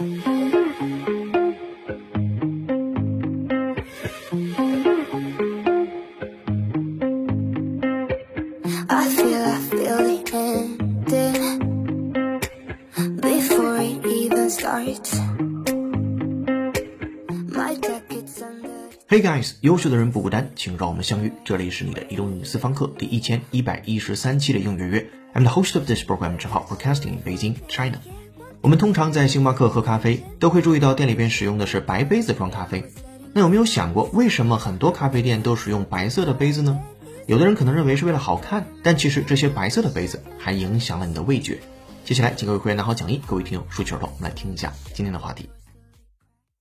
[0.00, 0.06] Hey
[19.20, 21.30] guys，优秀的人不孤单，请让我们相遇。
[21.44, 25.06] 这里是你的移动英语私房课第一千一百一十三期的英语约约。
[25.34, 27.98] I'm the host of this program，陈浩 broadcasting in Beijing, China。
[28.62, 32.84] 我们通常在星巴克喝咖啡，都会注意到店里边使用的是白杯子装咖啡。
[33.32, 36.78] 那有没有想过，为什么很多咖啡店都使用白色的杯子呢？
[37.26, 41.58] 有的人可能认为是为了好看，但其实这些白色的杯子还影响了你的味觉。
[42.04, 45.48] 接下来，请各位会员拿好讲义，各位听友竖起耳朵，我们来听一下今天的话题。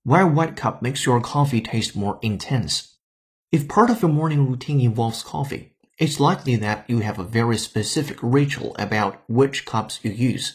[0.03, 2.83] Why white cup makes your coffee taste more intense?
[3.51, 7.57] If part of your morning routine involves coffee, it's likely that you have a very
[7.57, 10.53] specific ritual about which cups you use.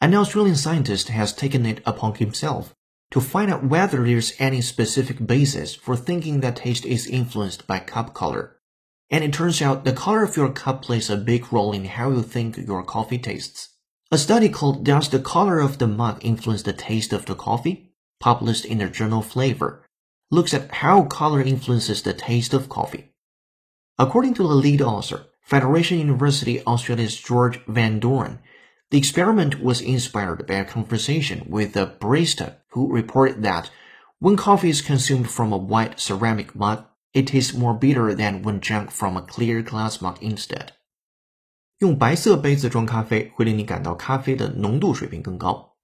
[0.00, 2.74] An Australian scientist has taken it upon himself
[3.10, 7.78] to find out whether there's any specific basis for thinking that taste is influenced by
[7.78, 8.56] cup color.
[9.10, 12.10] And it turns out the color of your cup plays a big role in how
[12.10, 13.70] you think your coffee tastes.
[14.10, 17.86] A study called Does the Color of the Mug Influence the Taste of the Coffee?
[18.20, 19.84] published in the journal Flavor,
[20.30, 23.12] looks at how color influences the taste of coffee.
[23.98, 28.40] According to the lead author, Federation University Australia's George Van Doorn,
[28.91, 33.69] the experiment was inspired by a conversation with a barista who reported that
[34.19, 38.59] when coffee is consumed from a white ceramic mug, it tastes more bitter than when
[38.59, 40.73] drunk from a clear glass mug instead.
[41.79, 45.74] 用白色杯子装咖啡会令你感到咖啡的浓度水平更高。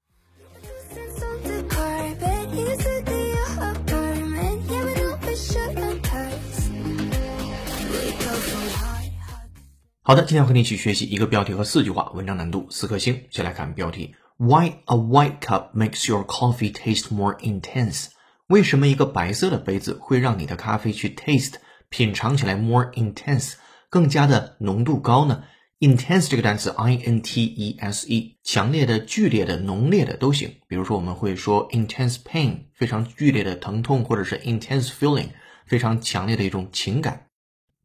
[10.04, 13.22] 好的，今天和你一起学习一个标题和四句话，文章难度四颗星。
[13.30, 18.06] 先来看标题：Why a white cup makes your coffee taste more intense？
[18.48, 21.52] 为什么一个白色的杯子会让你的咖啡去 taste
[21.88, 23.52] 品尝起来 more intense
[23.88, 25.44] 更加的浓度高呢
[25.78, 30.56] ？intense 这个单词 i n t e s e，强烈的、剧烈的、浓烈的都行。
[30.66, 35.28] 比如说我们会说 intense pain，非常剧烈的疼痛，或者是 intense feeling，
[35.64, 37.28] 非常强烈的一种情感。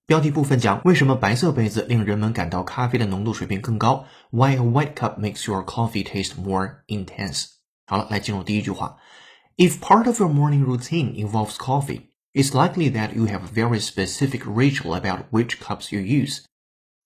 [0.07, 4.05] 标题部分讲为什么白色杯子令人们感到咖啡的浓度水平更高？
[4.31, 7.47] Why a white cup makes your coffee taste more intense？
[7.87, 8.99] 好了，来进入第一句话。
[9.57, 14.43] If part of your morning routine involves coffee, it's likely that you have a very specific
[14.45, 16.43] ritual about which cups you use.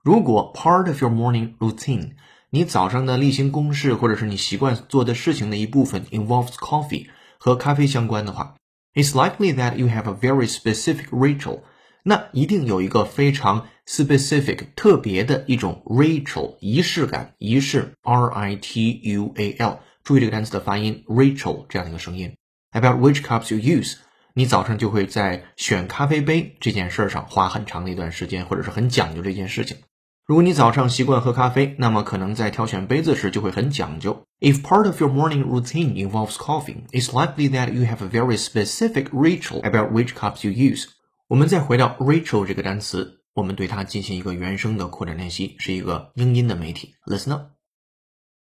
[0.03, 2.12] 如果 part of your morning routine，
[2.50, 7.09] 你早上的例行公事或者是你习惯做的事情的一部分 involves coffee
[7.39, 8.55] 和咖啡相关的话，
[8.94, 11.61] it's likely that you have a very specific ritual。
[12.03, 22.35] 那一定有一个非常 specific 特别的一种 ritual 仪式感，仪式 r i t u a l，注意这个单词的发音 ritual 这样的一个声音。
[22.72, 23.97] About which cups you use，
[24.34, 29.78] 你早上就会在选咖啡杯这件事上花很长的一段时间，或者是很讲究这件事情。
[30.25, 34.23] 如果你早上习惯喝咖啡，那么可能在挑选杯子时就会很讲究。
[34.39, 39.07] If part of your morning routine involves coffee, it's likely that you have a very specific
[39.12, 40.85] ritual about which cups you use.
[41.31, 46.94] 我们再回到 ritual 这个单词，我们对它进行一个原声的扩展练习，是一个英音的媒体。
[47.06, 47.52] Listen up.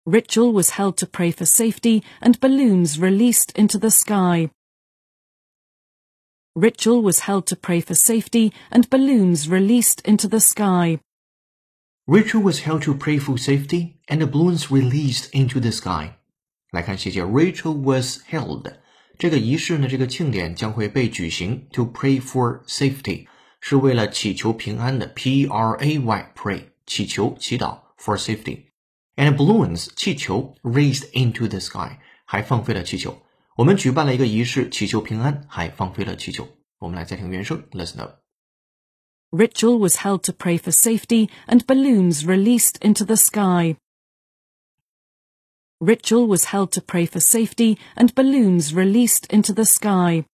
[0.06, 4.52] Ritual was held to pray for safety and balloons released into the sky.
[6.56, 11.02] Ritual was held to pray for safety and balloons released into the sky.
[12.08, 16.14] Ritual was held to pray for safety and the balloons released into the sky.
[16.72, 18.72] 来看写解，Ritual was held
[19.21, 23.27] 这个仪式呢，这个庆典将会被举行，to pray for safety
[23.61, 33.23] 是为了祈求平安的，P R A Y pray 祈求祈祷 for safety。And balloons 气球 raised into the sky 还放飞了气球。
[33.57, 36.47] 我们举办了一个仪式，祈求平安，还放飞了气球。
[36.79, 38.21] 我们来再听原声，Listen up。
[39.31, 43.77] Ritual was held to pray for safety and balloons released into the sky.
[45.81, 50.25] Ritual was held to pray for safety and balloons released into the sky.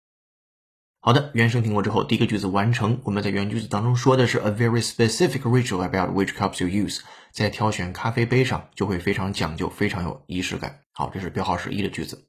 [1.01, 3.01] 好的，原声听过之后，第一个句子完成。
[3.03, 7.01] 我们在原句子当中说的是 a very specific ritual about which cups you use，
[7.33, 10.79] 在挑选咖啡杯上就会非常讲究，非常有仪式感。
[10.93, 12.25] 好，这是标号十一的句子。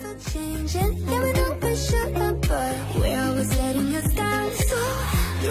[0.00, 1.06] It's changing.
[1.06, 4.50] Yeah, we know we shouldn't, but we're always letting us down.
[4.50, 4.76] So,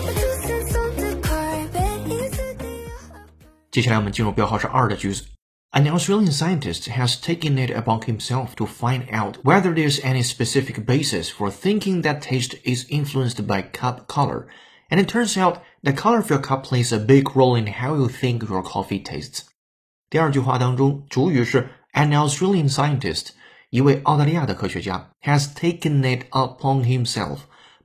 [0.02, 2.68] my two cents on the carpet, is it the
[3.72, 5.24] 接下来我们进入标号是二的句子。
[5.76, 10.86] An Australian scientist has taken it upon himself to find out whether there's any specific
[10.86, 14.48] basis for thinking that taste is influenced by cup color,
[14.92, 17.96] and it turns out the color of your cup plays a big role in how
[17.96, 19.46] you think your coffee tastes.
[20.12, 23.30] 第二句话当中，主语是 An Australian scientist，
[23.72, 27.40] 一位澳大利亚的科学家，has taken it upon himself，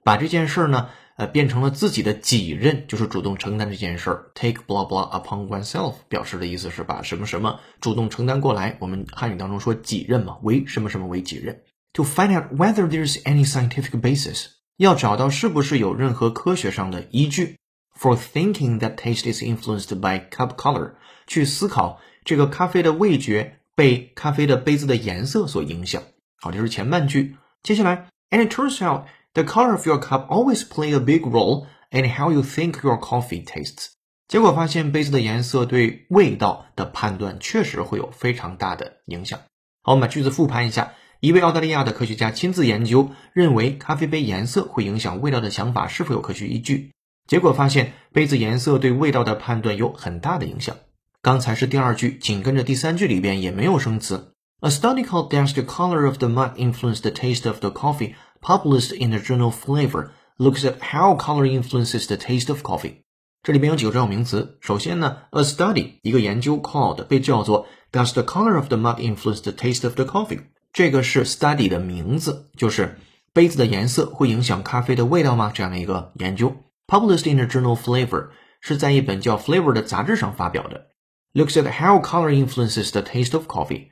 [0.04, 4.31] 把这件事儿呢， 呃，变成了自己的己任，就是主动承担这件事儿。
[4.33, 8.77] Take blah blah upon oneself，表示的意思是把什么什么主动承担过来。
[8.80, 11.62] 我们汉语当中说己任嘛，为什么什么为己任。
[11.94, 17.57] To find out whether there's any scientific basis，要找到是不是有任何科学上的依据。
[17.98, 20.94] For thinking that taste is influenced by cup color，
[21.27, 23.60] 去思考这个咖啡的味觉。
[23.75, 26.04] 被咖啡的杯子的颜色所影响。
[26.39, 27.38] 好，这是前半句。
[27.63, 32.31] 接下来，And it turns out the color of your cup always play a big role in how
[32.31, 33.88] you think your coffee tastes。
[34.27, 39.39] 结果发现杯子的颜色对味道的判断确实会有非常大的影响。
[39.83, 40.94] 好，我们把句子复盘一下。
[41.19, 46.91] 一位澳大利亚的科学家亲自研究，认为咖啡杯颜色会影响味道的想法是否有科学依据？
[47.27, 50.75] 结果发现杯子颜色对味道的判断有很大的影响。
[51.21, 54.33] 刚才是第二句，紧跟着第三句里边也没有生词。
[54.59, 58.92] A study called "Does the color of the mug influence the taste of the coffee?" published
[58.94, 63.02] in the journal Flavor looks at how color influences the taste of coffee。
[63.42, 64.58] 这里边有几个专有名词。
[64.60, 70.04] 首先呢，a study 一个研究 called 被叫做 "Does the color of the mug influence the taste of the
[70.04, 70.40] coffee?"
[70.72, 72.98] 这个是 study 的名字，就是
[73.32, 75.50] 杯子的颜色会影响咖啡的味道吗？
[75.54, 76.54] 这样的一个研究。
[76.86, 78.28] Published in the journal Flavor
[78.60, 80.88] 是在一本叫 Flavor 的杂志上发表的。
[81.34, 83.88] looks at how color influences the taste of coffee。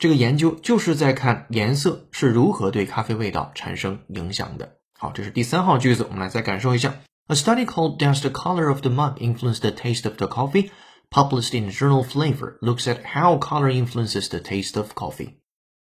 [0.00, 4.76] 这个研究就是在看颜色是如何对咖啡味道产生影响的。
[4.98, 6.94] 好，这是第三号句子，我们来再感受一下。
[7.28, 10.70] A study called "Does the color of the mug influence the taste of the coffee?"
[11.10, 15.36] published in the journal Flavor looks at how color influences the taste of coffee.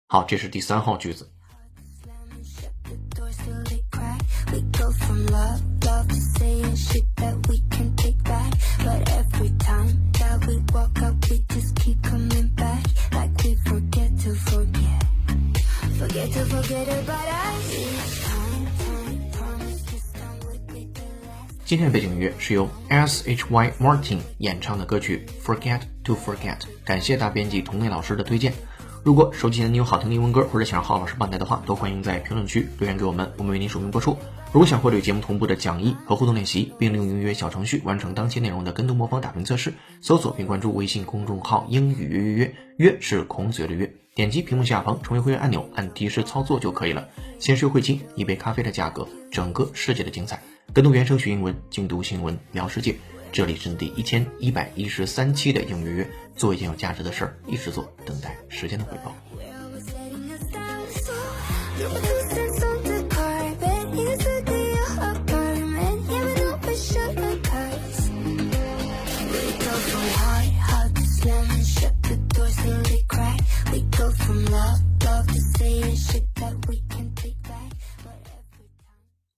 [0.07, 1.31] 好，这是第三号句子。
[21.66, 28.54] 今天的背景音乐是由 S H Y Martin 演唱的歌曲《Forget to Forget》，感谢大编辑童妹老师的推荐。
[29.04, 34.16] 如果手机前你有好听的英文歌，或者想让浩老师帮带的话，都欢迎在评论区留言给我们，我们为您署名播出。
[34.50, 43.92] 如果想获得节目同步的讲义和互动练习，并利用音乐小程序完成当期内容的跟读模仿打分测试，搜索并关注微信公众号“英语约约约”，约是孔子的约。
[44.14, 47.08] 点击屏幕下方成为会员按钮，按提示操作就可以了。
[47.38, 50.42] 先是优惠金，一杯咖啡的价格，整个世界的精彩。
[50.74, 52.94] 跟读原声学英文，精读新闻聊世界。
[53.32, 56.06] 这里是第一千一百一十三期的英语约，
[56.36, 59.16] 做一件有价值的事儿，一直做，等待时间的回报。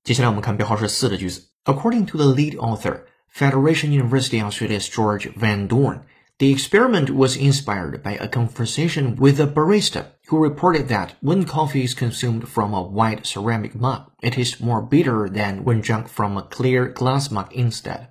[0.05, 1.49] 接下来我们看标号是四的句子。
[1.65, 3.05] According to the lead author,
[3.35, 6.03] Federation University Australia's George Van Doorn,
[6.37, 11.87] the experiment was inspired by a conversation with a barista who reported that when coffee
[11.87, 16.37] is consumed from a white ceramic mug, it is more bitter than when drunk from
[16.37, 18.09] a clear glass mug instead.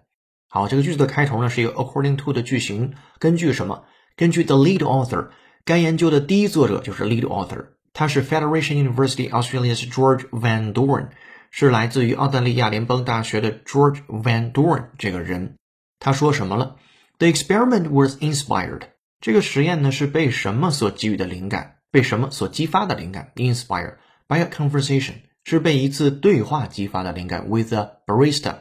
[0.49, 3.83] 好，这个句子的开头呢是一个 according to 的句型，根据什么？
[4.15, 5.29] 根据 the lead author，
[5.63, 11.09] 该研究的第一作者就是 lead author，他是 Federation University Australia's George Van Doorn。
[11.55, 15.55] 是来自于澳大利亚联邦大学的 George Van Doorn 这个人。
[15.99, 16.77] 他说什么了
[17.19, 18.81] ？The experiment was inspired。
[19.21, 21.75] 这个实验呢是被什么所给予的灵感？
[21.91, 27.47] 被什么所激发的灵感？Inspired by a conversation 是被一次对话激发的灵感。
[27.47, 28.55] With a barista。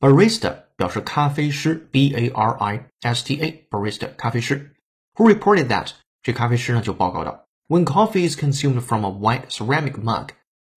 [0.00, 4.74] Barista 表示咖啡师，B A R I S T A，barista 咖啡师。
[5.16, 5.90] Who reported that？
[6.22, 10.30] 这咖啡师呢就报告道，When coffee is consumed from a white ceramic mug，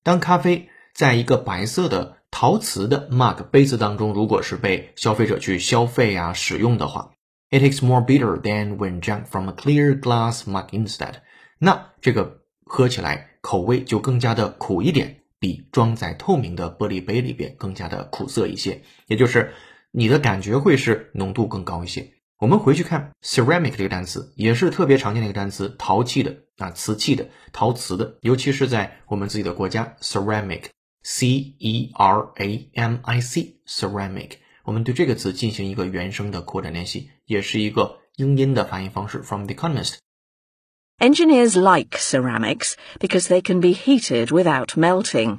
[0.03, 7.11] 当咖啡在一个白色的陶瓷的 mug 杯子当中，如果是被消费者去消费啊使用的话
[7.49, 11.15] ，it is more bitter than when drunk from a clear glass mug instead。
[11.57, 19.51] 那这个喝起来口味就更加的苦一点，比装在透明的玻璃杯里边更加的苦涩一些，也就是
[19.91, 22.11] 你的感觉会是浓度更高一些。
[22.39, 30.65] 我们回去看 ceramic 这个单词，也是特别常见的一个单词，陶器的啊，瓷器的，陶瓷的，尤其是在我们自己的国家，ceramic。
[31.02, 34.32] C E R A M I C，ceramic。
[34.64, 39.22] 我们对这个词进行一个原声的扩展练习，也是一个英音的发音方式。
[39.22, 45.38] From The Economist。Engineers like ceramics because they can be heated without melting.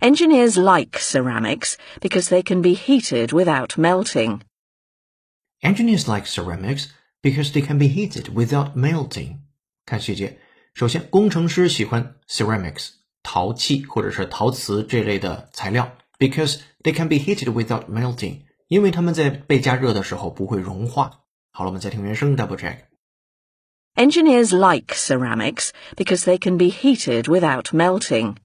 [0.00, 4.40] Engineers like ceramics because they can be heated without melting.
[5.62, 6.88] Engineers like ceramics
[7.22, 9.38] because they can be heated without melting。
[9.86, 10.40] 看细节，
[10.74, 12.90] 首先，工程师喜欢 ceramics
[13.22, 21.20] 陶器或者是陶瓷这类的材料，because they can be heated without melting，因为它们在被加热的时候不会融化。
[21.52, 22.78] 好了，我们再听原声 double check。
[23.96, 28.36] Engineers like ceramics because they can be heated without melting.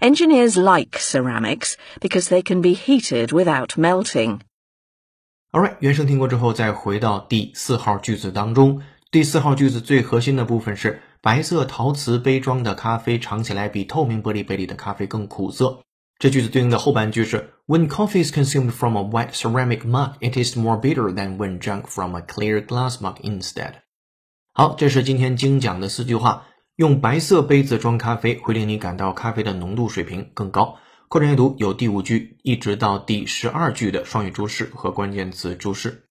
[0.00, 4.40] Engineers like ceramics because they can be heated without melting.
[5.52, 8.82] Alright，原声听过之后，再回到第四号句子当中。
[9.09, 15.81] 第四号句子最核心的部分是白色陶瓷杯装的咖啡尝起来比透明玻璃杯里的咖啡更苦涩。
[16.19, 21.57] 这句子对应的后半句是 When coffee is consumed from a white ceramic mug, it is more bitter than when
[21.57, 23.75] drunk from a clear glass mug instead.
[24.53, 26.47] 好，这是今天精讲的四句话。
[26.75, 30.77] 用白色杯子装咖啡会令你感到咖啡的浓度水平更高。
[31.07, 36.06] 扩展阅读有第五句一直到第十二句的双语注释和关键词注释。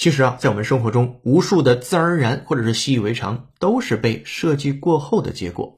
[0.00, 5.76] 其实啊，在我们生活中，无数的自然而然或者是习以为常，都是被设计过后的结果。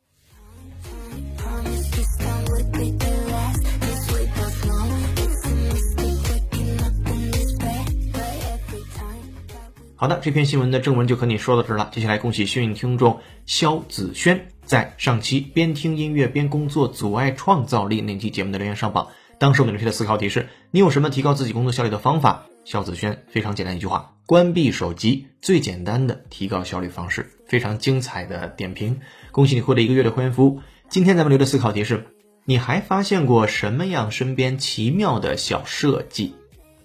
[9.96, 11.90] 好的，这篇新闻的正文就和你说到这儿了。
[11.92, 19.08] 接下来，恭喜幸运听众肖子轩在上期边听音乐边工作阻碍创造力那期节目的留言上榜。
[19.40, 22.46] 当时我们留下的思考题是：你有什么提高自己工作效率的方法？
[22.64, 27.30] 肖子轩非常简单一句话：关闭手机，最简单的提高效率方式。
[27.46, 29.00] 非常精彩的点评，
[29.30, 30.60] 恭喜你获得一个月的会员服务。
[30.88, 32.06] 今天咱们留的思考题是：
[32.44, 36.34] 你还发现过什么样身边奇妙的小设计？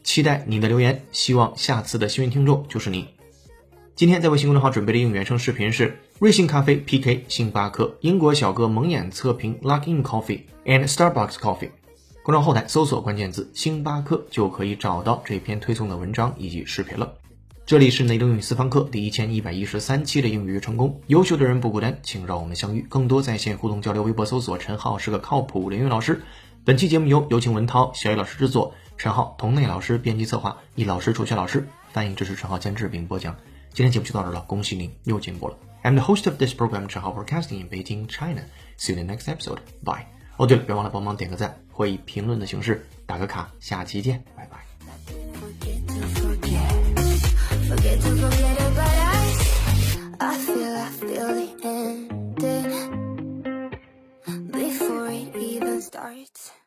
[0.03, 3.07] 期待你的留言，希望下次的幸运听众就是你。
[3.95, 11.69] 今天在微信公众号准备的应原声视频是瑞幸咖啡 PK 星巴克、英国小哥蒙眼测评 Luck In Coffee and Starbucks Coffee。
[12.27, 17.13] 公众后台搜索关键字“星巴克”就可以找到这篇推送的文章以及视频了。
[17.65, 22.85] 这里是内德英语私房课第一千一百一十三期的英语成功，优秀的人不孤单，请让我们相遇。
[22.89, 26.21] 更多在线互动交流，微博搜索“陈浩是个靠谱的英语老师”。
[26.65, 33.37] 本期节目由有请文涛、小雨老师制作，陈浩、童内老师编辑策划，易老师、楚学老师翻译支持，陈浩监制并播讲。
[33.71, 35.55] 今天节目就到这了，恭喜您又进步了。
[35.81, 38.41] I'm the host of this program, 陈浩 Broadcasting in Beijing, China.
[38.77, 39.59] See you in the next episode.
[39.81, 40.16] Bye.
[40.37, 44.57] 哦对了别忘了帮忙点个赞会以评论的形式打个卡下期见拜拜
[55.87, 56.66] starts